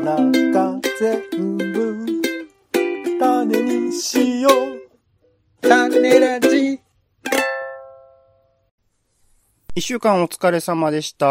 [0.00, 2.06] の中全部
[3.18, 5.68] 種にしよう。
[5.68, 6.80] 種ラジ。
[9.74, 11.26] 一週間お疲れ様でした。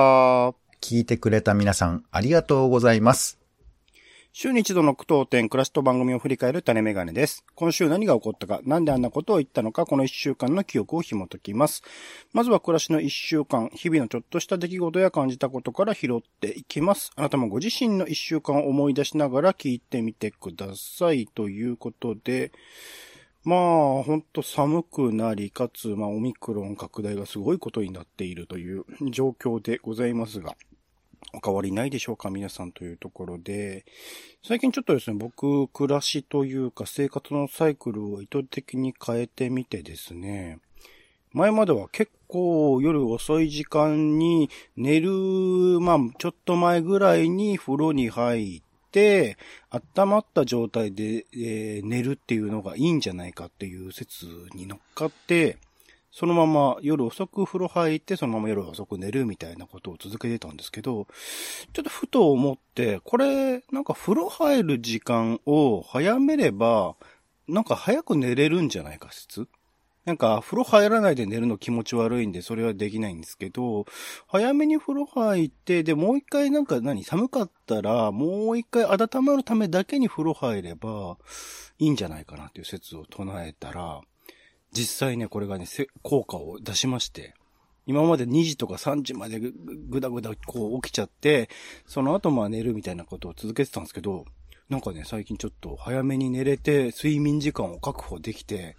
[0.82, 3.40] 聞いてくれた皆さん、ありがとうございます。
[4.40, 7.44] 週に一度の苦闘点、暮らしと番組を振り返る種メガネです。
[7.56, 11.82] 今週何が起こったか、なんであんなことを言ったのか、この一週間の記憶を紐解きます。
[12.34, 17.12] まずは暮らしの一週間、日々のちょっとした出来事や感じたことから拾っていきます。
[17.16, 21.26] あなたもご自身の一週間を思い出しながら聞いてみてください。
[21.26, 22.52] ということで、
[23.44, 30.56] まあ、ほんと寒くなり、かつ、まあ、オミクロン拡大がすごいことになっているという状況でございますが、
[31.34, 33.86] お変わりないでしょうか皆さんというところで、
[34.44, 40.60] 最近ちょっとですね、僕、暮らしというか生活のサイクルを意図的に変えてみてですね、
[41.34, 45.12] 前までは結構夜遅い時間に寝る、
[45.82, 49.38] まあちょっと前ぐらいに風呂に入って、
[49.70, 54.26] 温まった状態で、えー寝るっていうのがいいんじゃないかっていう説
[54.56, 55.58] に乗っかって、
[56.12, 61.08] そのまま夜遅く風呂入って、そのまま夜遅く寝るみたいなことを続けてたんですけど、
[61.74, 66.96] ちょっとふと思って、これ、なんか風呂入る時間を早めれば、
[67.48, 69.48] なんか早く寝れるんじゃないか説
[70.08, 73.86] なんか風呂入らないで寝るの気持ち悪いんで、それはできないんですけど、
[74.26, 81.18] 早めに風呂入って、で、もう一回なんか何寒かったら、もう一回温まるためだけに風呂入れば、
[81.78, 84.00] いいんじゃないかなっていう説を唱えたら、
[84.72, 85.66] 実際ね、これがね、
[86.02, 87.34] 効果を出しまして、
[87.86, 89.54] 今まで2時とか3時までぐ
[89.90, 91.50] ぐだぐだこう起きちゃって、
[91.86, 94.26] その後まあ寝るみたいなことを続けてたんですけど、
[94.70, 98.76] なんかね、最近ちょっと早めに寝れて、睡眠時間を確保できて、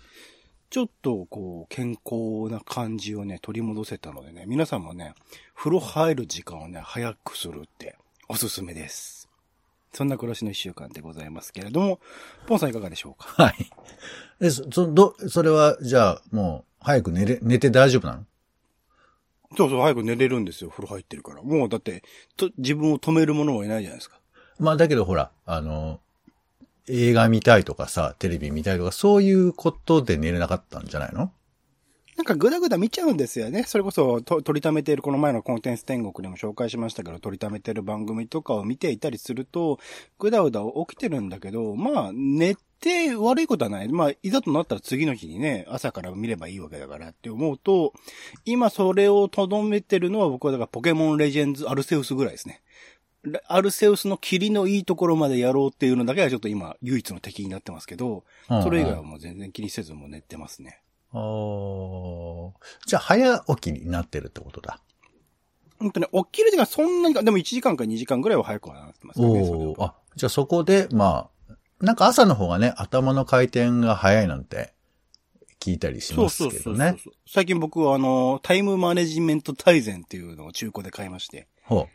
[0.69, 5.15] ちょっとこう、健康な感じをね、取り戻せたのでね、皆さんもね、
[5.55, 7.97] 風呂入る時間をね、早くするって、
[8.29, 9.28] おすすめです。
[9.93, 12.01] そんな暮らしの一週間でございますけれども、
[12.47, 13.43] ポンさんいかがでしょうか？
[13.43, 13.71] はい。
[14.41, 18.25] え、そ、そ、ど、それは、じゃあ、もう、早く寝れ、寝て大丈夫なの
[19.57, 21.43] そうそう、早く寝れるんですよ、風呂入ってるから。
[21.43, 22.03] もうだって、
[22.37, 24.19] と、自分を止めるものはいないじゃないですか。
[24.59, 26.01] まあ、だけどほら、あの、
[26.87, 31.33] 映画見たいとかさ、テレビ見たいとか、そういうことで寝れなかったんじゃないの？
[32.19, 33.63] なんかぐだぐだ見ちゃうんですよね。
[33.63, 39.79] それこそと取りためている、この前のコンテンツ天国でも紹介しましたけど、取りためてる番組とかを見ていたりすると、
[40.19, 43.89] ぐだぐだ起きてるんだけど、まあ、寝て悪いことはない。
[43.89, 47.93] まあ、いざとなったら次の日にね、朝から見ればいいわけだからって思うと、
[48.45, 52.63] 今それを留めてるのは僕はだからポケモンレジェンズアルセウスぐらいですね。
[53.47, 60.81] アルセウスの霧のいいところまでやろうっていうのだけはちょっと今唯一の敵になってますけど、それ以外はもう全然気にせずもう寝てますね。
[61.13, 62.51] あー
[62.87, 64.81] じゃあ、早起きになってるってことだ。
[65.79, 69.41] 本当ね、起きる時間そんなにか、でも1時間か2時間ぐらいは早くはなってますよね。
[69.43, 74.75] おーあ、じゃあそこで、まあ、なんか朝の方がね、頭の回転が早いなんて
[75.61, 76.99] 聞いたりしそうますそうそうそうけどね。
[77.27, 81.89] 最近僕はあの、タイムマネジメント大全っていうのを中古で買いまして、ほ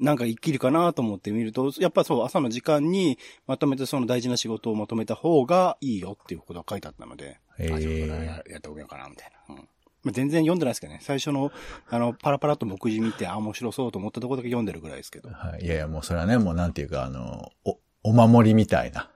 [0.00, 9.54] なんか生きるかなと思ってみると、やっぱそう、朝の時間にまとめてその大事な仕事をまとめた方がいいよっていうことが書いてあったので、へーあじゃあこれはややっておけようかな、みたいな。
[9.54, 9.68] うん
[10.04, 11.00] まあ、全然読んでないですけどね。
[11.02, 11.50] 最初の、
[11.88, 15.32] あの、パラパラっと目次見て、あ、面白そうと思ったところだけ読んでるぐらいですけどう。。
[15.32, 15.64] はい。
[15.64, 19.08] いやいや、もうそれはね、もうなんていうか、あの、お、お守りみたいな、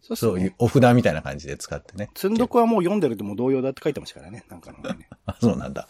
[0.00, 2.10] そうそういうお札みたいな感じで使ってね。
[2.14, 4.44] 積んどくはもう読んでるともう同様だって書いてましたからね。
[4.50, 5.08] なんかのね。
[5.24, 5.88] あ、そうなんだ。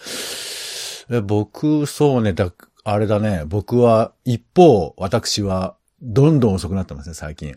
[1.11, 2.53] え僕、そうね、だ、
[2.87, 7.55] あれだね、僕は、一方、私は、どんどん遅くなってますね、最近。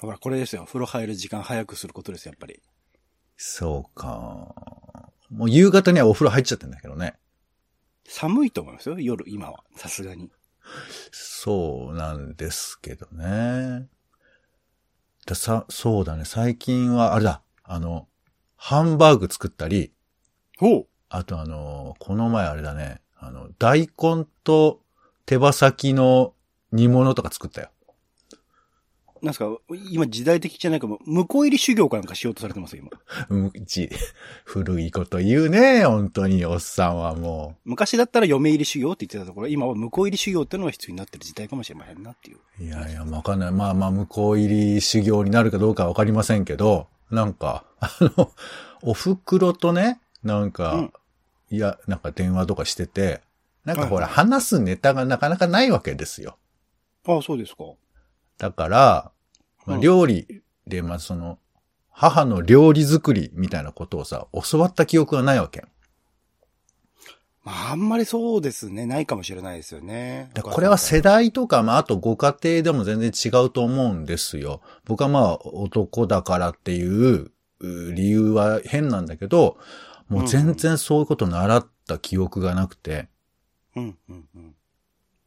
[0.00, 0.64] ほら、これですよ。
[0.64, 2.62] 風呂入る時間早くすることですよ、やっぱり。
[3.36, 5.12] そうか。
[5.28, 7.18] もう夕方にはお風呂入っちゃってんだけどね。
[8.08, 9.64] 寒いと思いますよ、夜、今は。
[9.76, 10.30] さすがに。
[11.12, 13.86] そうなんですけどね。
[15.26, 18.08] ださ、そうだね、最近は、あれだ、あの、
[18.56, 19.92] ハンバーグ作ったり、
[20.58, 24.80] ほうあとあの、この前あれだね、あの、大根と
[25.26, 26.32] 手羽先の
[26.72, 27.68] 煮物とか作ったよ。
[29.22, 29.54] なんすか、
[29.90, 32.98] 今時代的じゃないかも、向こう入り修行かなんかしようとされてますよ、今。
[33.28, 33.90] うん、ち、
[34.44, 42.38] 古いこと言うね、本当に、おっさんはも昔だったら嫁入り修行って言ってたところ、今は向こう入り修行ってのが必要になってる時代かもしれませんなっていう。
[42.60, 42.64] う。
[42.64, 43.52] いやいや、わかんない。
[43.52, 48.32] まあまあ、向こう入り修行になるかどうかわかりませんけど、なんか、あの、
[48.80, 50.92] お袋とね、なんか、うん
[51.50, 53.20] いや、なんか電話とかしてて、
[53.64, 56.38] なんかほら、はいはい話すネタがなかなかないわけですよ。
[57.06, 57.64] ああ、そうですか。
[58.38, 59.12] だから、
[59.66, 61.38] まあ、うん料理で、まあその、
[61.90, 65.64] 母の料理作りみたいなことをさ、教わった記憶がないわけ。
[67.42, 68.86] まあ、あんまりそうですね。
[68.86, 70.30] ないかもしれないですよね。
[70.42, 74.60] これは世代とか、まあ、あとご家庭でも全然違うと思うんですよ。
[74.84, 77.30] 僕はまあ、男だからっていう
[77.60, 79.58] う理由は変なんだけど、
[80.10, 83.08] もう全然そういうこと習った記憶がなくて、
[83.76, 84.54] うん、うん、うん。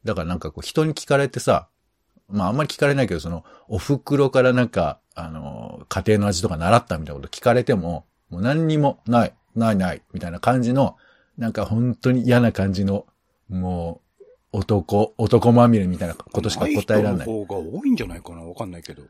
[0.04, 1.68] だからなんかこう人に聞かれてさ、
[2.28, 10.96] まああんまり聞かれないけど、その、お袋からなんか、あの、家庭の味とか習ったみたいなこと聞かれても、もう何にもない、ないない、みたいな感じの、
[11.38, 13.06] なんか本当に嫌な感じの、
[13.48, 17.26] もう、男、男まみれみたいなことしか答えられない。
[17.26, 19.02] 人の方が多いんじゃないかなわかんないけど。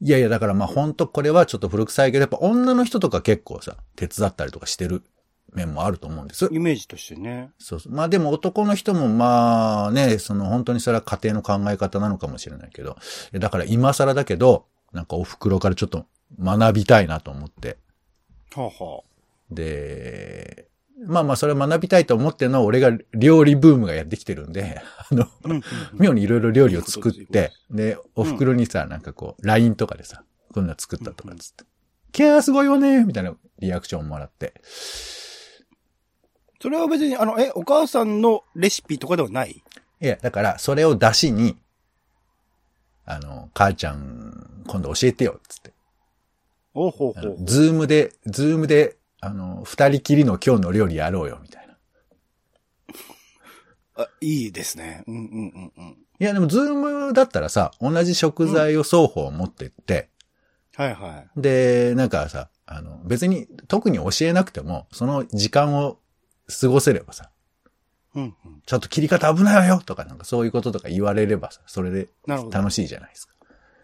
[0.00, 5.02] いやいや、だからまあ本当これはちょっと古臭いけど、やっぱ女の人とか結構さ、手伝ったりとかしてる
[5.54, 6.48] 面もあると思うんです。
[6.52, 7.50] イメージとしてね。
[7.58, 7.92] そうそう。
[7.92, 12.96] まあでも男の人もまあね、その本当にそれは家庭の考え方なのかもしれないけど、
[13.32, 16.06] だから今更だけど、なんかお袋からちょっと
[16.38, 17.78] 学びたいなと思って。
[18.54, 19.02] はあ、は
[19.50, 20.68] で、
[21.04, 25.28] まあまあそれ学びたいと思ってるのは俺が料理ブームがやってきてるんで、あの、あ。
[25.44, 25.62] うんうんうん
[25.92, 31.64] 妙にいろいろ料理を作って、で、お袋にさ、なんかこう、LINE とかでさ、こんなの作ったとかっつって、
[32.12, 34.54] キャーすごいわねみたいなリアクションもらって。
[36.62, 39.62] それは別に、あの、え、お母さんのレシピとかではない？
[40.00, 41.56] いや、だから、それをダシに、
[43.04, 45.72] あの、母ちゃん、今度教えてよ、つって。
[46.74, 47.36] おほうほう。
[47.44, 51.76] ズームで、ズームで、あの、二人きりの今日の料理やろうよ、みたいな。
[54.04, 55.04] あ、いいですね。
[55.06, 55.98] うんうんうんうん。
[56.18, 60.10] いや、でも、ズームだったらさ、同じ食材を双方持ってって、
[60.76, 61.40] はいはい。
[61.40, 65.98] で、なんかさ、あの、別に特に教えなくても、その時間を
[66.60, 67.30] 過ごせればさ、
[68.14, 68.62] うんうん。
[68.66, 72.08] ちょっと切り方危ないわよとか、なんかそういうこととか言われればさ、それで。
[72.26, 73.34] 楽しいじゃないですか。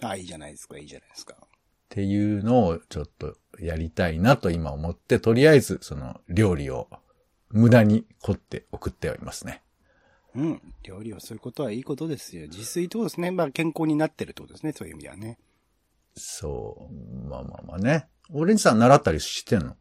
[0.02, 1.34] あ、いいじゃないですか、いいじゃないですか。
[1.34, 1.46] っ
[1.88, 6.88] ていうのをちょっとやりたいなと今思って、とりあえずその料理を
[7.50, 9.62] 無駄に凝って送ってはいますね。
[10.34, 10.62] うん。
[10.82, 12.44] 料理をすることはいいことですよ。
[12.44, 13.30] 自炊ってことですね。
[13.30, 14.72] まあ健康になってるってことですね。
[14.72, 15.38] そういう意味ではね。
[16.16, 18.08] そう、まあまあまあね。
[18.32, 19.76] オレンジさん習ったりしてんの？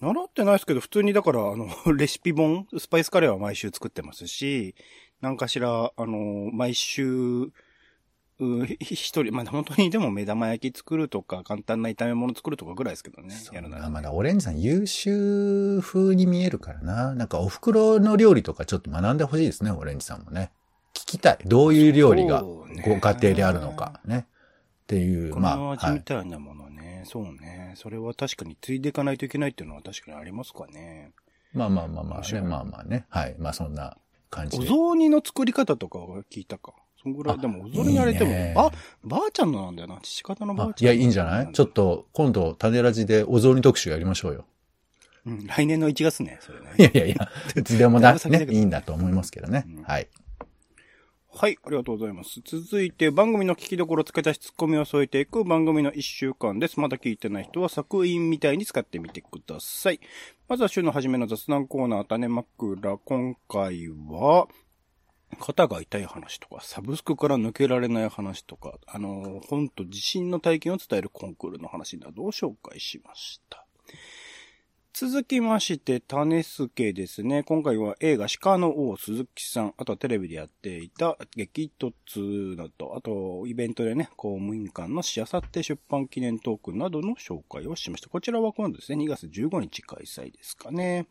[0.00, 4.74] 習ってないですけど、普通にだから、あの、 レシピ本、スパイスカレーは毎週作ってますし、
[5.20, 7.50] なんかしら、あの、毎週、
[8.40, 13.34] うひ一人、まあ本当にでも目玉焼き作るとか、簡単な炒め物作るとかぐらいですけどね。
[13.52, 13.86] やるなら。
[13.86, 17.14] あまだオレンジさん優秀風に見えるからな。
[17.14, 20.52] なんかお袋の料理とかちょっと学んでほしいですね、オレンジさんもね。
[20.94, 21.38] 聞きたい。
[21.46, 24.26] どういう料理がご家庭であるのかね。
[24.28, 26.02] っていう、こまあ、の味みはい。
[26.02, 27.74] たいなものね、そうね。
[27.76, 31.12] それは確かに継いでいかないといけないっていうのは確かにありますかね。
[31.52, 33.04] まあまあまあまあね、まあまあね。
[33.08, 33.34] はい。
[33.38, 33.96] まあそんな
[34.30, 34.66] 感じおで。
[34.66, 36.72] 雑煮の作り方とかは聞いたか。
[37.14, 38.70] そんぐらい、あでもお雑煮やれても、いいねあ、
[39.04, 39.98] ばあちゃんのなんだよな。
[40.02, 40.90] 父方のばあちゃん。
[40.90, 41.52] あいや、いいんじゃない？
[41.52, 41.66] ちょっ。
[41.68, 44.44] と、今度、種ラジでお雑煮特集やりましょうよ。
[45.26, 46.66] うん、来年の1月ね、それね。
[46.78, 49.82] いやいやいや、いつでもだだいぶ、 先だけね、どいいんだと思いますけどねうん。
[49.82, 50.08] はい。
[51.30, 52.40] はい、ありがとうございます。
[52.44, 56.80] 続いて、番組の聞きどころ付け足しツッコミを添えていく番組の1週間です。
[56.80, 60.00] まだ聞いてない人は作品みたいに使ってみてください。
[60.48, 62.98] まずは週の初めの雑談コーナー、種枕。
[62.98, 64.48] 今回は、
[65.38, 73.64] 肩が痛い話とか、サブスクから抜けられない話とか、あの、本と地震の体験を伝えるコンクールの話などを紹介しました？
[74.94, 77.44] 続きまして、種助ですね。
[77.44, 88.08] 今回は映画鹿の王鈴木さん、あとはテレビでやっていた激突など、あとイベントでね、公務員間のしあさって出版記念トークなどの紹介をしました。
[88.08, 91.06] こちらは今度ですね、2月15日開催ですかね。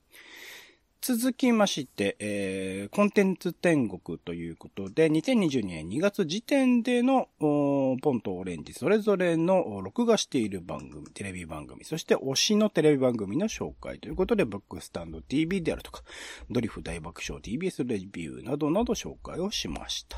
[1.02, 16.04] 続きまして、えー、コンテンツ天国ということで、2022年2月時点での、ポンとオレンジ、それぞれの録画している番組、テレビ番組、そして推しのテレビ番組の紹介ということで、ブックスタンド TV であるとか、
[16.50, 20.18] ドリフ大爆笑 TBS レビューなどなど紹介をしました。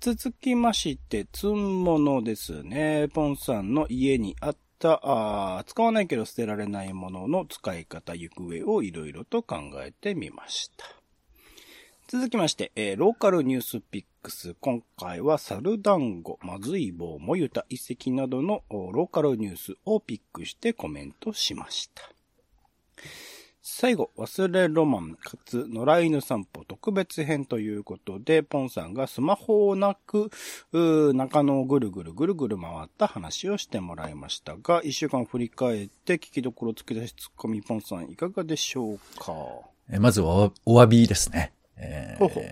[0.00, 3.08] 続きまして、つんものですね。
[3.12, 10.86] ポンさんの家にあった、あ使わないけど捨てられないものの使い方、行方をいろいろと考えてみました。
[12.08, 14.54] 続きまして、えーローカルニュースピックス。
[14.60, 22.08] 今回はサルダンゴ、まずい棒、もゆた、遺跡などのローカルニュースをピックしてコメントしました。
[23.68, 30.30] 最後、忘れロマン、かつ、野良犬散歩特別編ということで、ポンさんがスマホをなく、
[30.72, 39.34] 中野をぐるぐるぐるぐる回った話をしてもらいましたが、一週間振り返って聞きどころつけ出しツッコミポンさんいかがでしょうか
[39.90, 41.52] えまずはおお詫びですね。
[41.76, 42.44] えーほうほう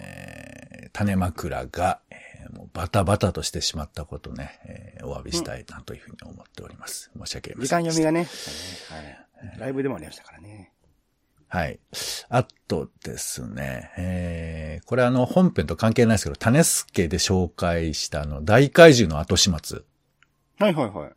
[0.93, 7.13] 種枕が、えーもうバタバタとしてしまったことね、えーお詫びしたいなというふうに思っております。
[7.17, 8.01] 申し訳ありませんでした。
[8.01, 8.29] 間読みがね、
[8.91, 9.61] はい。
[9.61, 10.74] ライブでもありましたからね。
[11.55, 11.79] はい。
[12.31, 19.83] あとですね、えー、これあの本編と関係ないですけど、種助で紹介したあの大怪獣の後始末。
[20.59, 21.11] はいはいはい。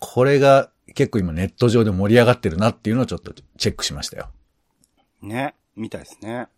[0.00, 4.30] これが結構今ネット上で盛り上がってるなっていうのをちょっとチェックしましたよ。
[5.22, 5.54] ね。
[5.76, 6.48] みたいですね。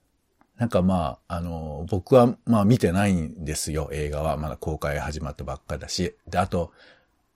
[0.56, 4.38] なんかまあ、あの、僕はまあ見てないんですよ、映画は。
[4.38, 6.16] まだ公開始まったばっかだし。
[6.26, 6.72] で、あと、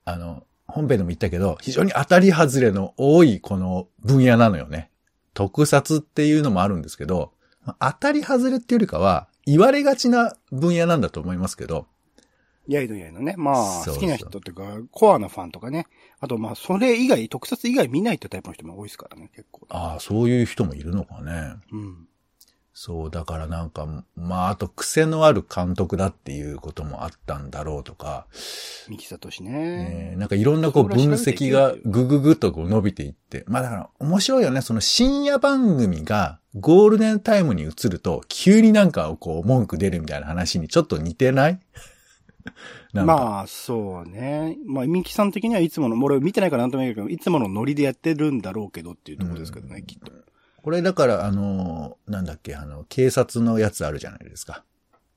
[0.07, 4.90] あの、本編でも言ったけど、非常に当たり外れの多いこの分野なのよね。
[5.35, 7.33] 特撮っていうのもあるんですけど、
[7.79, 11.87] 当たり外れっていうよりかは、言われがちな分野なんだと思いますけど、
[12.69, 13.35] やいのやいのね。
[13.37, 15.87] まあ、好きな人っていうか、コアなファンとかね。
[16.21, 19.67] あとまあ、それ以外、特撮以外見ないってタイプの人も多いですからね、結構。
[19.71, 21.55] ああ、そういう人もいるのかね。
[21.73, 22.09] うん。
[22.73, 28.27] そう、だからなんか、まあ、あと癖のある監督だっていうこともあったんだろうとか、
[28.89, 30.15] 三木聡ねね。
[30.17, 34.63] なんかいろんなこう分析がぐぐぐっとこう伸びていって、まあだから面白いよね。
[34.63, 41.61] その深夜番組がゴールデンタイムに移ると、急になんかこう文句出るみたいな話にちょっと似てない？
[42.95, 44.57] まあ、そうね。
[44.67, 50.11] まあ、三木さん的にはいつもの、俺見てないからなんとも言えないけど、いつものノリでやってるんだろうけどっていうところですけどね、うんきっと。
[50.63, 54.65] これだからあの、なんだっけ、あの、警察のやつあるじゃないですか。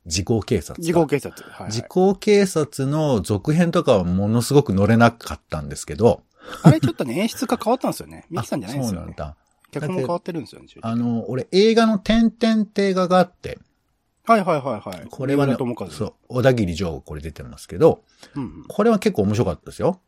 [0.05, 0.81] 時効警察か。
[0.81, 1.49] 時効警察。
[1.49, 1.71] はい、はい。
[1.71, 6.23] 時効警察の続編とかはものすごく乗れなかったんですけど。
[6.61, 8.25] あれちょっとね、演出が変わったんですよね。
[8.31, 9.05] 三木さんじゃないんですよ、ね。
[9.05, 9.35] そうなんだ。
[9.71, 10.67] 脚本変わってるんですよね。
[10.81, 13.59] あの、俺映画の点々って映画があって、
[14.25, 15.07] はいはいはいはい。
[15.09, 15.57] これはね
[15.89, 18.03] そう、小田切城これ出てますけど、
[18.35, 19.99] うんこれは結構面白かったですよ。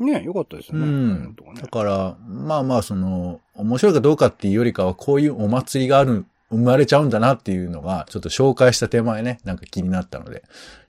[0.00, 0.06] うん。
[0.06, 0.84] ねよかったですね。
[0.84, 1.52] んとか。
[1.52, 10.42] ねだから、まあまあ、その、面白いかどうかっていうよりかは、こういうお祭りがある、生まれちゃうんだなっていうのが、ちょっと紹介した手前ね、なんか気になったので、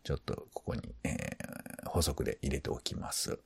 [0.03, 3.37] ちょっとここに、えー、補足で入れておきます。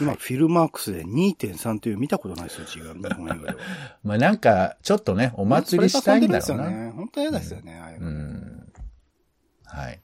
[0.00, 3.56] 今、フィルマークスで2.3という見たことない数値が日本映画では。
[4.02, 6.42] まあなんか、ちょっとね、お祭りしたいんだろうな。
[6.42, 6.92] それですよね。
[6.94, 7.80] 本当は嫌ですよね。
[7.80, 8.72] ああいううのん。
[9.64, 10.00] はい。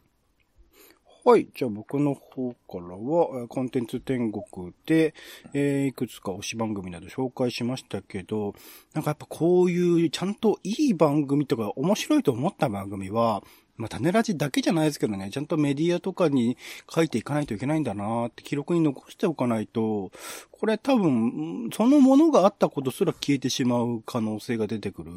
[1.30, 1.46] はい。
[1.54, 5.14] じゃあ僕の方からは、コンテンツ天国で、
[5.54, 8.52] えーいくつか推し番組など紹介しましたけど、
[8.94, 13.44] なんかやっぱこういうちゃんといい番組とか面白いと思った番組は、
[13.80, 16.58] まあ、種ラジだけじゃないですけどね、ちゃんとメディアとかに
[16.88, 20.12] 書いていかないといけないんだなって記録に残しておかないと、
[20.50, 25.10] これ多分、そのものがあったことすら消えてしまう可能性が出てくる。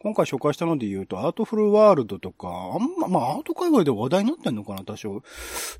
[0.00, 5.22] 今回紹介したので言うと、アートフルワールドとか、あんま、まあ、アート界隈で話題になってんのかな、多少。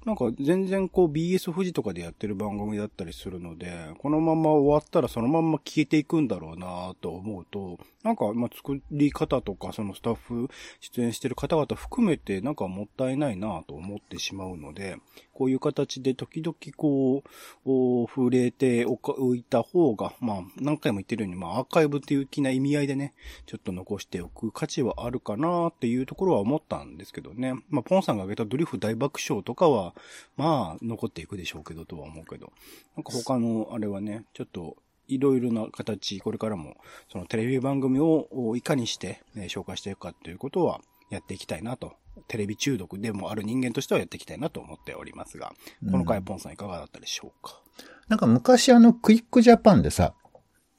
[0.07, 10.49] なんか全然こう BS 富士とかでやってる番組だったりするので、このまま終わったらそのまんま消えていくんだろうなと思うと、なんかま作り方とかそのスタッフ
[10.81, 14.97] 出演してる方々含めてなんかもったいないなと思ってしまうので、
[15.33, 17.23] こういう形で時々こ
[17.65, 23.15] う、触れておかおいた方が、まあ何回も言ってるように、まあアーカイブっていう気な意味合いでね、
[23.47, 27.55] ちょっと残しておく価値はあるかなっていうところは思ったんですけどね。
[27.69, 29.95] まあポンさんが挙げたドリフ大爆笑とかは、
[30.37, 32.53] まあ残っていくでしょうけどとは思うけど、
[32.97, 34.77] なんか他のあれはね、ちょっと
[35.09, 36.77] いろいろな形、これからも
[37.11, 40.81] そのテレビ番組をいかにして、ね、紹介していくかっていうことは
[41.11, 41.95] やっていきたいなと。
[42.27, 45.53] テレビ中毒でもある人間としてはやっていきたいなと思っておりますが、
[45.91, 47.61] この回ポンさんいかがだったでしょうか？
[48.09, 50.15] なんか昔あの、クイックジャパンでさ、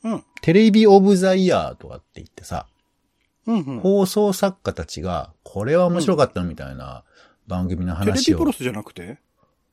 [0.03, 0.23] うん。
[0.41, 2.67] テレビオブザイヤーとかって言ってさ、
[3.45, 3.79] うんうん。
[3.79, 7.03] 放送作家たちが、これは面白かったみたいな
[7.47, 8.37] 番組のテレ話を。
[8.37, 9.19] ビプロスじゃなくて？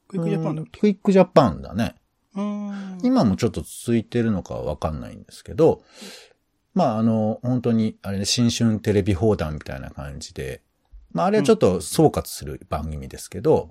[0.08, 0.68] クイックジャパンだっけ？
[0.68, 1.94] うんクイックジャパンだね。
[2.34, 2.98] うーん。
[3.02, 5.82] 今もちょっと続いてるのかはわかんないんですけど、
[6.74, 10.60] まああの、本当に、あれね、新春テレビ放談みたいな感じで、
[11.16, 13.70] まああれはちょっと総括する番組ですけど、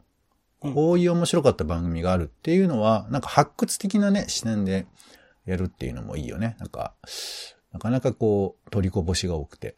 [0.64, 4.88] うんこういう面白かった番組があるっていうのは、なんか発掘的なね、視点で
[5.46, 6.56] やるっていうのもいいよね。
[6.58, 6.96] なんか、
[7.72, 9.76] なかなかこう、取りこぼしが多くて。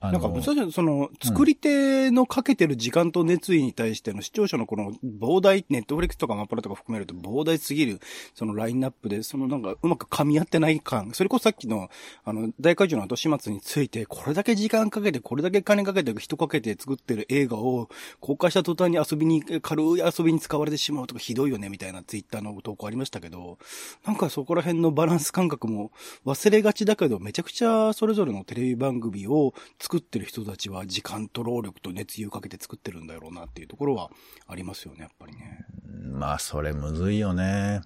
[0.00, 8.00] なんか、それその、作り手のかけてる時間と熱意に対しての視聴者のこの膨大、ネットフリックスとかマップラとか含めると膨大すぎる、
[8.34, 11.90] そのラインナップで、そのなんかうまく噛み合ってない感、それこそさっきの、
[12.24, 17.90] あの、大会場の後始末について、これだけ時間かけて、これだけ金かけて、人かけて作ってる映画を、
[18.20, 23.58] 公開した途端に遊びに、軽い遊びに使われてしまうとかひどいよね、みたいなツイッターの投稿ありましたけど、
[24.06, 25.90] なんかそこら辺のバランス感覚も
[26.24, 34.10] 忘れがちだけど、めちゃくちゃそれぞれのテレビ番組を作ってる人たちは時間と労力と熱意をかけて作ってるんだろうなっていうところは
[34.46, 35.64] ありますよね、やっぱりね。
[36.12, 37.82] まあ、それむずいよね。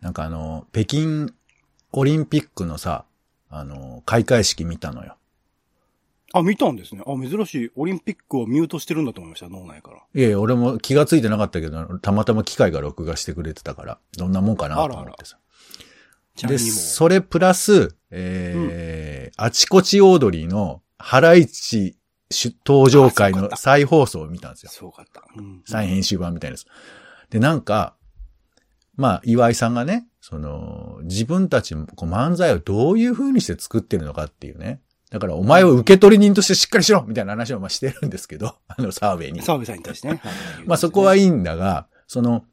[0.00, 1.32] なんかあの、北京
[1.92, 3.04] オリンピックのさ、
[3.50, 5.16] あの、開会式見たのよ。
[6.32, 7.02] あ、見たんですね。
[7.06, 7.70] あ、珍しい。
[7.76, 9.98] オリンピックをミュートしてるんだと思いました、脳内から。
[10.14, 15.38] いやいや、俺も気がついてなかったけど、たまたま機械が録画してくれてたから、どんなもんかなと思ってさ。
[16.34, 16.76] で、ちなみにも。
[16.76, 21.98] それプラス、えーあちこちオードリーのハライチ
[22.30, 24.70] 出登場会の再放送を見たんですよ。
[24.70, 25.22] すごかった。
[25.36, 25.62] うん。
[25.66, 26.64] 再編集版みたいです。
[27.28, 27.94] で、なんか、
[28.96, 34.80] まあ、岩井さんがね、その、自分たちもこう漫才をどういう風にして作ってるのかっていうね。
[35.10, 39.42] だから、お前を受け取り人としてしっかりしろみたいな話をまあしてるんですけど、 あの、澤部に。
[39.42, 40.20] 澤部さんに対してね。
[40.22, 40.32] はい
[40.64, 42.46] まあそこはいいんだが、その、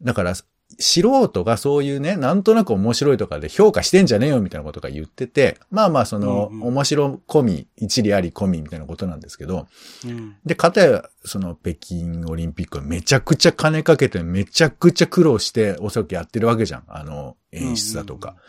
[0.00, 0.34] だから、
[0.78, 9.66] 素人がそういうね、なんとなく面白いとかで評価してんじゃねえよみたいなことが言ってて、まあまあその、うんうん面白込み、一理あり込みみたいなことなんですけど、
[10.04, 10.36] うん。
[10.44, 16.84] で、かたや、その北京オリンピックはめちゃくちゃ金かけて、めちゃくちゃ苦労して、おそらくやってるわけじゃん。
[16.88, 18.30] あの、演出だとか。
[18.30, 18.42] うんうん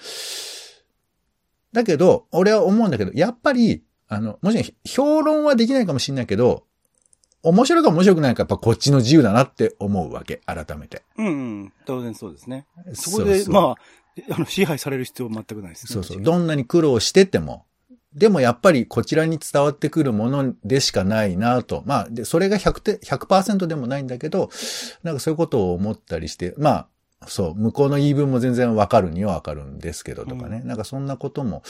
[1.74, 6.66] だけど、俺は思うんだけど、やっぱり、あの、もちろん評論はできないかもしれないけど、
[7.44, 11.04] 面白いか面白くないかやっぱこっちの自由だなって思うわけ、改めて。
[11.18, 11.30] うんう
[11.66, 11.74] ん。
[11.86, 12.66] 当然そうですね。
[12.94, 13.76] そこで、そうそうまあ、
[14.36, 15.94] あの、支配される必要は全くないですね。
[15.94, 16.22] そうそう。
[16.22, 17.66] どんなに苦労してても、
[18.14, 21.84] でもやっぱりこちらに伝わってくるものでしかないなと。
[21.86, 24.50] まあ、で、それが100て、100%でもないんだけど、
[25.02, 26.88] なんかそういうことを思ったりして、まあ、
[27.28, 30.62] そう、向こうの言い分も全然わかるにはわかるんですけどとかね。
[30.64, 31.64] うなんかそんなことも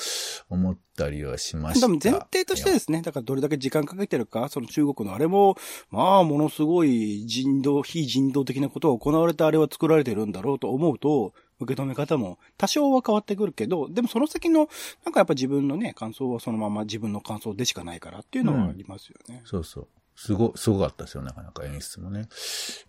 [0.50, 1.88] 思ったりはしました。
[1.88, 5.56] でも前提としてですね、だからどれだけ時間かけてるか、その中国のあれも、
[5.90, 14.68] まあ、ものすごい人道、非人道的なことが行われてあれは作られてるんだろうと思うと、受け止め方も多少は変わってくるけど、でもその先の、
[15.06, 19.42] なんかやっぱ自分のね、感想はそのまま自分の感想でしかないからっていうのはありますよね。
[19.46, 19.88] そうそう。
[20.16, 22.28] すご、すごかったですよ、なかなか演出もね。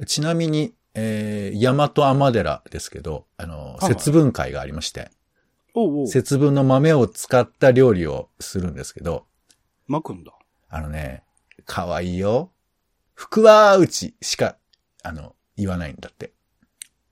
[0.07, 5.11] ちなみに、えー、大和天寺ですけど、あの、はい節分会がありまして、
[5.75, 9.27] おうおう、節分の豆を使った料理をするんですけど、
[9.89, 10.33] 巻くんだ。
[10.69, 11.23] あのね、
[11.67, 12.53] かわいいよ。
[13.15, 14.57] 福は内しか、
[15.03, 16.33] あの、言わないんだって。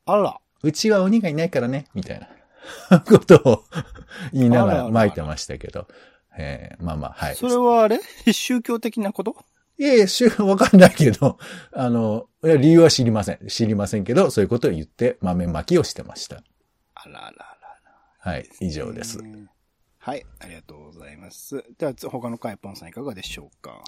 [0.06, 0.38] あら。
[0.64, 2.20] うちは鬼がいないからね、みたい
[2.90, 3.64] な ことを
[4.32, 5.88] 言いながら巻いてましたけど。
[6.38, 7.36] えーまあまあ、はい。
[7.36, 8.00] それはあれ？
[8.32, 9.36] 宗教的なこと？
[9.78, 11.38] いやいや、しゅ わかんないけど、
[11.72, 13.46] あの、いや理由は知りません。
[13.48, 16.42] 知りませんけど、そういうことを言って豆巻きをしてました。
[16.94, 17.58] あらあらあ
[18.24, 18.32] ら。
[18.32, 19.18] はい、以上です。
[19.22, 19.46] ね
[19.98, 21.64] はい、ありがとうございます。
[21.78, 23.82] では、つ他のカイポンさんいかがでしょうか？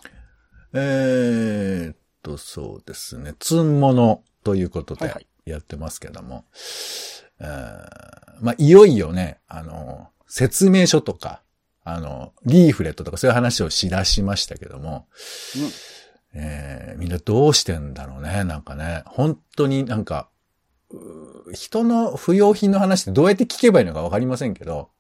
[0.73, 3.35] えーっと、そうですね。
[3.39, 6.45] つんものということではいはいやってますけども。
[7.41, 11.43] えーまあ、いよいよね、あの、説明書とか、
[11.85, 15.07] あの、リーフレットとかそういう話をしだしましたけども、
[16.33, 19.03] えーみんなどうしてんだろうね、なんかね。
[19.07, 20.29] 本当になんか、
[21.53, 24.91] 人の不要品の話ってどうやって聞けばいいのかわかりませんけど、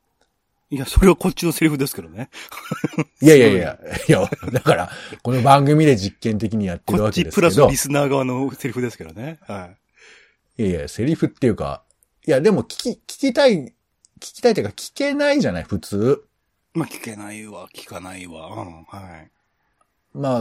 [0.70, 2.30] いや、それはこっちのセリフですけどね。
[3.22, 4.90] いやいやいや、いや、だから、
[5.22, 7.50] この番組で実験的にやってるわけこっちですけど。
[7.50, 9.38] プラスリスナー側のセリフですけどね。
[9.46, 9.70] は
[10.56, 11.82] いやいや、セリフっていうか、
[12.26, 13.72] いや、でも聞き、聞きたい、聞
[14.18, 16.24] きたいというか聞けないじゃない、普通。
[16.74, 16.78] い。
[16.78, 18.48] まあ、聞けないわ、聞かないわ。
[18.48, 19.30] うん、はい。
[20.14, 20.40] まあ、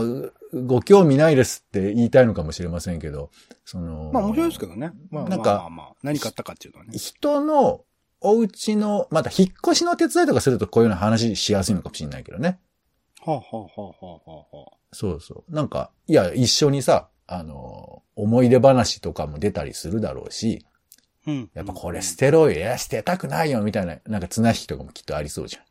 [0.54, 3.30] ご興味ないですって言いたいのかもしれませんけど、
[3.64, 4.92] その、まあ、面白いですけどね。
[5.10, 6.96] まあ、なんかまあまあまあ、何買ったかっていうのはね。
[6.96, 7.84] 人の
[8.20, 12.58] お家の、また引っ越しの手伝いとかするとこういうの話しやすいのかもしれないけどね。
[13.20, 15.54] はあ、はあはあはあはあはあ、そうそう。
[15.54, 20.64] なんか、いや、一緒にさ、あの、思い出話とかも出たりするだろうし、
[21.26, 21.50] うん。
[21.54, 25.62] やっぱこれ捨てろよ、いや、捨てたくないよ、みたいな、なんか綱引きとかもきっとありそうじゃん。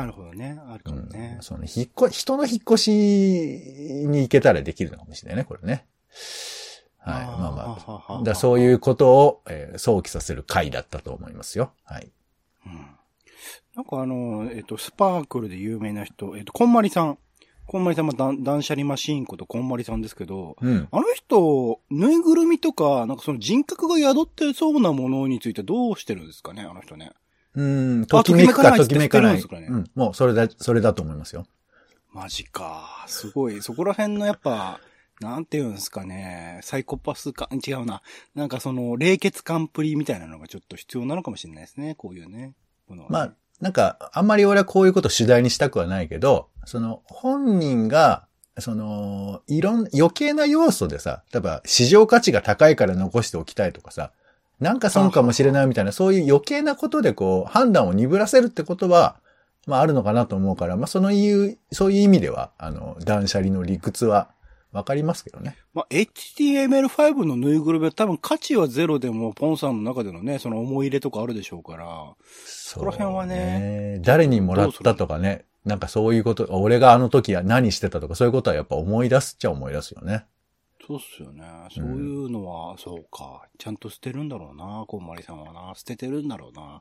[0.00, 0.58] なるほどね。
[0.66, 1.42] あるかもねうん、。
[1.42, 2.90] その引っ越、人の引っ越し
[4.06, 5.86] に行けたらできるのかもしれないね、これね。
[6.98, 7.24] はい。
[7.24, 8.22] あーまあまあ。
[8.22, 11.72] だそういうことを、えー想起させる回だったと思いますよ。
[11.84, 12.10] はい。
[12.66, 12.86] うん
[13.78, 17.18] なんかあの、えっ、と、スパークルで有名な人、えっ、と、こんまりさん。
[17.64, 20.88] こんまりさんは断断捨離マシーンことこんまりさんですけど、うん。
[20.90, 27.12] あの人、ぬいぐるみとか、なんかその人格が宿ってそうなものについてどうしてるんですかね、あの人ね。
[27.54, 31.46] うん、ときめくかととききめかないうん、もうそれだ、それだと思いますよ。
[32.12, 33.04] マジか。
[33.06, 33.62] すごい。
[33.62, 34.80] そこら辺のやっぱ、
[35.20, 38.02] なんていうんですかね、サイコパス感、違うな。
[38.34, 42.54] なんかその、冷血感プリみたいなのがちょっと必要なのかもしれないですね、こういうね。
[42.88, 48.26] ものまあ、なんか、あんまり俺はこういうことを主題にしたくはないけど、その、本人が、
[48.58, 54.12] その、いろん、余計な要素でさ、例えば、市場価値が高いから残しておきたいとかさ、
[54.60, 59.16] なんか損かもしれないみたいな、そういう余計なことでこう、判断を鈍らせるってことは、
[59.66, 64.30] まああるのかなと思うから、まあそのいう、そういう意味では、あの、断捨離の理屈は
[64.72, 65.56] わかりますけどね。
[65.72, 71.86] まあ、HTML5 のぬいぐるみは多分価値はゼロでも、ポンさんの中でのね、その思い入れとかあるでしょうから。
[72.44, 80.26] そこら辺はね誰にもらったとかね、なんかそういうこと、俺があの時は何してたとか、そういうことはやっぱ思い出すっちゃ思い出すよね。
[80.88, 81.44] そうっすよね。
[81.70, 83.46] そういうのは、そうか。
[83.58, 85.74] ちゃんと捨てるんだろうな、こんまりさんはな。
[85.74, 86.80] 捨ててるんだろうな。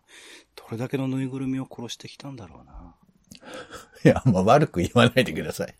[0.56, 2.96] どれだけのぬいぐるみを殺してきたんだろうな。
[4.06, 5.76] いや、まあ悪く言わないでください。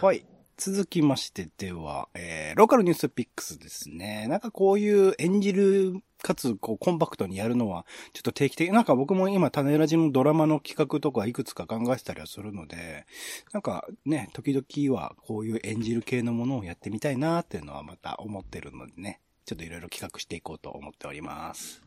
[0.00, 0.24] はい。
[0.58, 4.26] 続きましてでは、えー、ローカルニュースピックスですね。
[4.26, 13.06] なんかこういう演じる、かつ、こう、コンパクトにやるのは、ちょっと定期的、なんか僕も今、種ラジのドラマの企画とかいくつか考えてたりはするので、
[13.52, 21.82] なんかね、時々はこういう演じる系のものをやってみたいなっていうのはまた思ってるのでね、ちょっといろいろ企画していこうと思っております。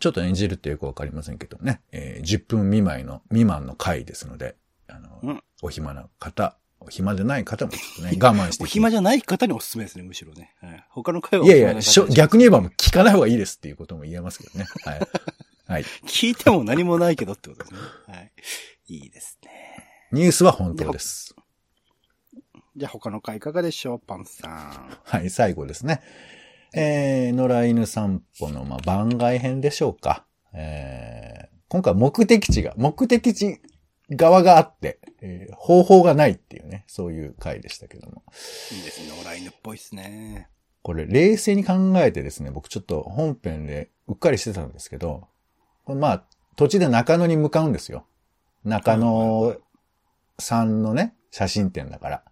[0.00, 1.80] ちょっと演じるってよくわかりませんけどね。
[1.92, 10.54] えー10分未満の、未満の回ですので、あの、うんお暇な方、お暇でない方もちょっとね、 我慢してお暇じゃない方におすすめですね、むしろね。
[10.60, 11.74] はい、他の回はいやいや、
[12.10, 14.66] 逆に言えばもう聞かない方がいいですっていうことも言えますけどね。
[14.84, 15.00] はい。
[15.66, 15.84] はい。
[16.06, 17.80] 聞いても何もないけどってことですね。
[18.08, 18.32] はい。
[18.88, 19.50] いいですね。
[20.12, 21.34] ニュースは本当です。
[22.76, 24.98] じゃあ他の回いかがでしょう、パンさん。
[25.04, 26.00] はい、最後ですね。
[26.74, 30.24] えー、野良犬散歩の、まあ、番外編でしょうか。
[30.54, 33.60] えー、今回目的地が、目的地
[34.16, 38.22] 側があって、えー方法がないっていうね、そういう回でしたけども。
[38.72, 40.48] いいですね、野良犬っぽいですね。
[40.82, 45.28] これ、冷静に考えてですね、僕ちょっと本編でうっかりしてたんですけど、
[45.84, 46.24] これまあ、
[46.56, 48.06] 土地で中野に向かうんですよ。
[48.64, 49.56] 中野
[50.38, 52.24] さんのね、写真展だから。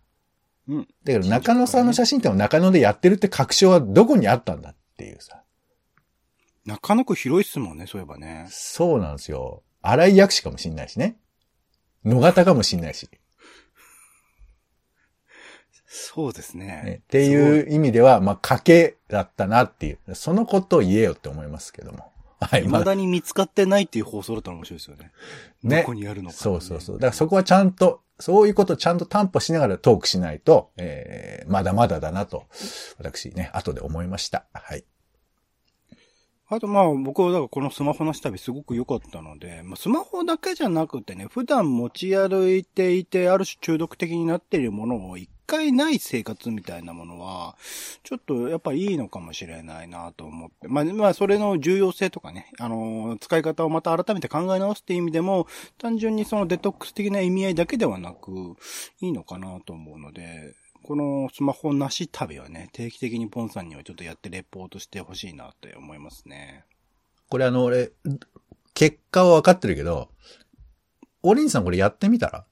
[0.68, 0.82] うん。
[0.82, 5.42] だけど中野さんの写真展を中野でやってるって確証はどこにあったんだっていうさ。
[6.66, 8.46] 中野区広いっすもんね、そういえばね。
[8.50, 9.62] そうなんですよ。
[9.82, 11.16] 荒井薬師かもしんないしね。
[12.04, 13.08] 野方かもしんないし。
[15.92, 17.02] そうですねね。
[17.04, 20.14] っていう意味では、まあ、賭けだったなっていう。
[20.14, 22.10] そのことを言えよって思いますけども。
[22.40, 25.12] はい、未だに見つかってないっていう放送だったら面白いですよね。
[25.62, 26.96] ねどこにあるのか、そうそうそう。
[26.96, 32.46] だからそこはちゃんと、そういうことをちゃんと担保しながらトークしないと、えー、まだまだだなと、
[32.98, 34.46] 私ね、後で思いました。
[34.52, 34.84] はい。
[36.52, 47.56] あとまあ僕はだからこのスマホの下旅すごく良かったので、まあ、スマホだけじゃなくてね、普段持ち歩いていてある種中毒的になっているものを一回ない生活みたいなものは、
[48.02, 50.66] ちょっとやっぱいいのかもしれないなと思って。
[50.66, 55.46] まあ、まあそれの重要性とかね、あのー使い方をまた改めて考え直すっていう意味でも、
[55.78, 58.56] 単純にそのデトックス的な意味合いだけではなく、
[59.00, 60.54] いいのかなと思うので、
[60.90, 66.64] このスマホなし旅はね、定期的にポンさんにはちょっとやってレポートしてほしいなって思いますね。
[67.28, 67.92] これあの、俺、
[68.74, 70.08] 結果は分かってるけど、
[71.22, 72.44] オリンさんこれやってみたら？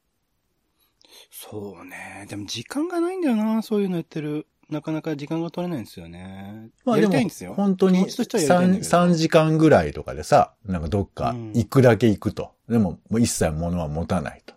[1.32, 2.26] そうね。
[2.28, 4.46] でも時間がないんだよな、そういうのやってる。
[4.70, 6.70] なかなか時間が取れないんですよね。
[6.86, 7.54] やりたいんですよ。
[7.54, 12.52] 本当に気持ちとしてはやりたいんだ3、けど3時間ぐらいとかでさ、なんかどっかうん行くだけ行くと。
[12.68, 14.54] でも、もう一切物は持たないと。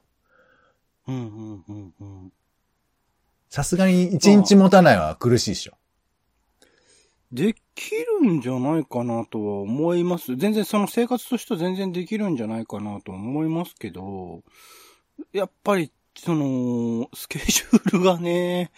[1.08, 1.20] うんう
[1.56, 2.34] んうんうん。
[3.51, 5.73] さすがに1日持たないは苦しいでしょ。
[7.33, 7.91] でき
[8.23, 10.37] るんじゃないかなとは思います。
[10.37, 14.41] 全然その生活としては全然できるんじゃないかなと思いますけど、
[15.33, 18.71] やっぱり、その、スケジュールがね、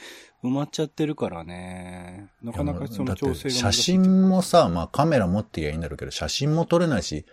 [0.44, 2.30] 埋まっちゃってるからね。
[2.42, 7.26] なかなかその調整が写真もさ、まあカメラ持ってりゃいいんだろうけど、写真も撮れないし、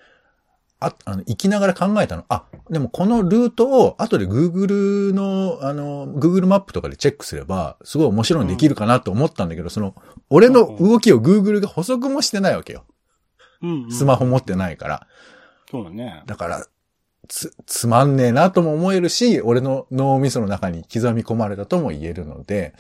[0.81, 2.25] あ、あの、行きながら考えたの。
[2.29, 9.95] あ、でもこのルートを後で Google の、あの、Google マップとかでチェックすれば、すごい面白いのできるかなと思ったんだけど、その、
[10.31, 12.85] 俺の動きを Google が補足もしてないわけよ。
[13.63, 15.07] うんうんスマホ持ってないから。
[15.71, 16.23] そうだね。
[16.27, 16.67] だから、
[17.29, 22.75] つ、つまんねえなとも思えるし、俺の脳みその中に刻み込まれたとも言えるので、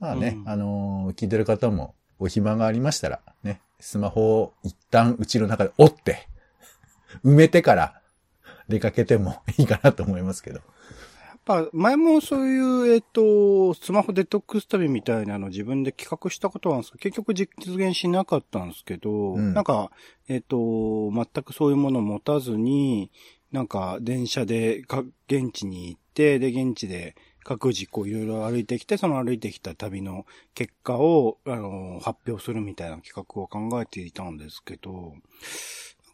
[0.00, 6.28] まあね、うんあのー聞いてる方もお暇がありましたら、ね、スマホを一旦うちの中で折って、
[7.24, 8.00] 埋めてから
[8.68, 10.56] 出かけてもいいかなと思いますけど。
[10.56, 10.62] や
[11.36, 19.92] っぱ、前もそういう、えっ、と、スマホデトックス旅みたいなの自分で企画したことはあるんですけど、結局実現しなかったんですけど、うんなんか、
[20.28, 23.12] えっ、と、全くそういうものを持たずに、
[23.52, 27.14] なんか、電車でか、現地に行って、で、現地で
[27.46, 35.14] 各自こういろいろ歩いてきて、その歩いてきた旅の結果を、あの、発表するみたいな企画を考えていたんですけど、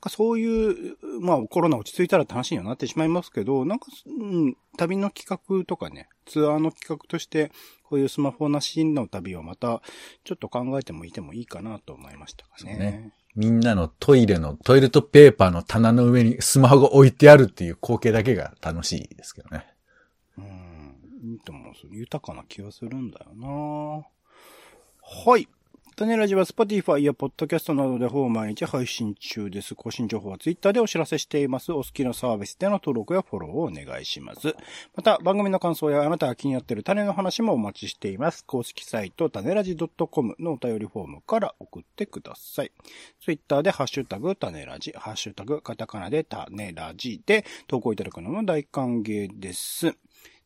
[0.02, 7.50] かそういう、まあコロナ落ち着いたらって話にはなってしまいますけど、なんか、うん、旅の企画とかね、ツアーの企画として、
[7.84, 9.80] こういうスマホなしの旅をまた、
[10.24, 12.76] ちょっと考えてもいてもいいかなと思いましたかね。
[12.76, 19.66] ねみんなのトイレの、トイレットペーパーの棚の上にスマホが置いてあるっていう光景だけが楽しいですけどね。
[20.36, 21.72] うん、いいと思う。
[21.90, 24.06] 豊かな気がするんだよな
[25.02, 25.48] はい。
[25.94, 29.74] 種ラジは Spotify や Podcast などでほぼ毎日配信中です。
[29.74, 31.70] 更新情報は Twitter でお知らせしています。
[31.72, 34.54] お好きなサービスでの登録やフォローをお願いします。
[34.96, 38.44] また、番組の感想やあなたが気になっている種の話もお待ちしています。
[38.46, 42.72] 公式サイト、種ラジ .com のお便りフォームから送ってください。
[43.20, 49.94] Twitter でハッシュタグ、種ラジ、ハッシュタグ、カタカナで種ラジで投稿いただくのも大歓迎です。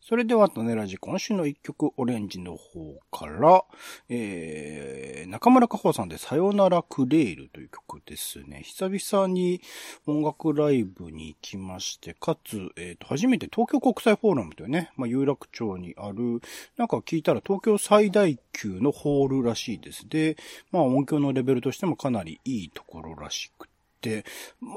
[0.08, 3.64] それでは、種ラジ、今週の一曲、オレンジの方から、
[4.08, 8.62] えー、中村佳穂さんで、さよならクレールという曲ですね。
[8.62, 9.60] 久々に
[10.06, 16.40] 音楽ライブに行きまして、かつ、えっ、と、初めて東京国際フォーラムというね、まあ、有楽町にある、
[16.76, 20.08] なんか聞いたら東京最大級のホールらしいです。
[20.08, 20.36] で、
[20.70, 23.68] まあ、音響のレベルとしてもかなりいいところらしく
[24.00, 24.24] て、
[24.60, 24.70] ま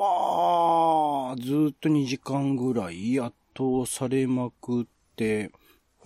[1.34, 5.51] あ、ずっと2時間ぐらい圧倒されまくってて、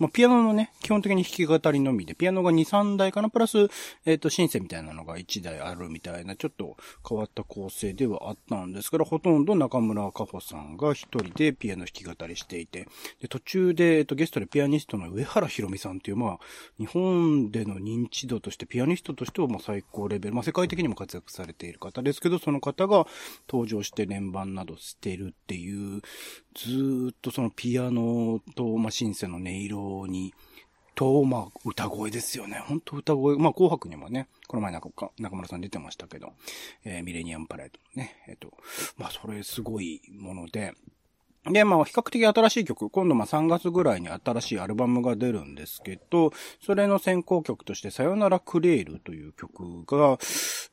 [0.00, 3.68] まあ、ピアノのね、基本的に弾き語りのみで、ピアノが2、3台かな、プラス、
[4.04, 6.76] えっ、と、シンセみたいなのが1台あるみたいな、ちょっと
[7.08, 12.88] 変わった構成ではあったんですけど、ほとんど中村佳穂さんが一人でピアノ弾き語りしていて、
[13.20, 16.38] で、途中で、えっ、と、ゲストでピアニストの上原ひろみさんっていう、まあ、
[16.76, 23.06] 日本での認知度として、ピアニストとしては、まあ、最高レベル、まあ、世界的にも活躍されている方ですけど、その方が
[23.48, 26.02] 登場して連番などしてるっていう、
[26.56, 30.34] ずっとそのピアノと、まあ、シンセの音色当に、
[30.94, 32.62] と、まあ、歌声ですよね。
[32.66, 33.36] 本当歌声。
[33.36, 36.32] まあ、紅白にもね、この前中中村さん出てましたけど、
[36.84, 38.52] えーミレニアムパレードね、えっ、と、
[38.96, 40.74] まあ、それすごいもので、
[41.50, 46.32] で、まあ、比較的新しい曲、今度まあ3月ぐらいに新しいアルバムが出るんですけど、
[46.64, 50.18] それの先行曲として、さよならクレールという曲が、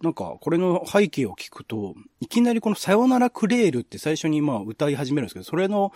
[0.02, 5.92] なんか、これの背景を聞くと、いきなりこのさよならクレールって最初にまあ歌い始めるんですけど、それの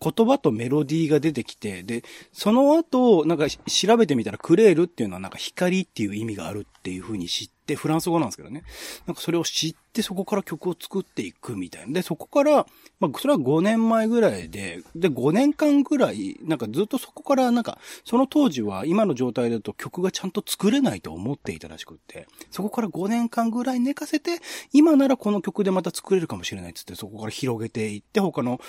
[0.00, 8.62] 言葉とメロディーが出てきて、で、その後、なんか調べてみたらクレールっていうのはなんか光っていう意味があるっていう風に知って、フランス語なんですけどね。
[9.08, 11.94] なんかそれを知ってそこから曲を作っていくみたいな。
[11.94, 12.64] で、そこから、
[13.00, 24.38] まあ、それは5年前ぐらいで、で、5年間ぐらい、なんかずっとそこから、なんか、その当時は今の状態だと曲がちゃんと作れないと思っていたらしくって、そこから5年間ぐらい寝かせて、
[24.72, 28.60] 今ならこの曲でまた作れるかもしれないっつって、そこから広げていって、他の、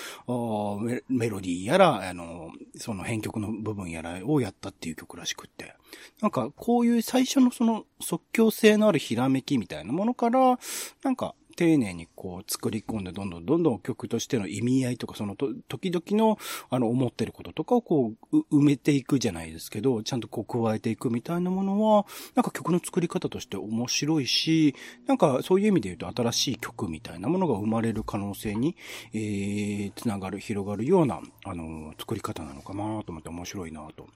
[1.08, 5.76] メロディーやら、あの、その編曲の部分やらをやったっていう曲らしくって。
[6.20, 10.58] なんか、こういう最初のその即興性のあるひらめきみたいなものから、
[11.02, 16.38] なんか、丁寧にこう作り込んで、どんどんどんどん曲としての意味合いとか、そのと時々の、
[16.70, 24.76] あの、思ってることとかをこう、埋めていくじゃないですけど、ちゃんとこう加えていくみたいなものは、なんか曲の作り方として面白いし、
[25.08, 28.76] なんかそういう意味で言うと新しい曲みたいなものが生まれる可能性に、
[29.12, 34.06] えー、つながる、広がるような、あの、作り方なのかなと思って面白いなと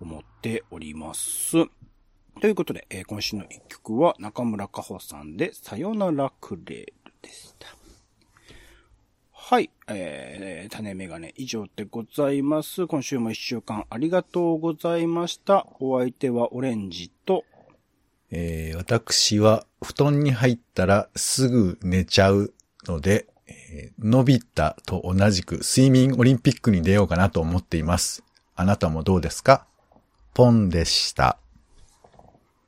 [0.00, 1.58] 思っております。
[2.40, 7.66] ということで、えー今週の一曲は中村佳穂さんで、さよならクレールでした。
[9.32, 12.86] はい、えー、種メガネ以上でございます。
[12.86, 15.66] 今週も一週間ありがとうございました。
[15.80, 17.44] お相手はオレンジと、
[18.30, 22.54] えー私は布団に入ったらすぐ寝ちゃう
[22.86, 28.22] ので、えーのび太と同じく睡眠オリンピックに出ようかなと思っています。
[28.54, 29.66] あなたもどうですか？
[30.34, 31.40] ポンでした。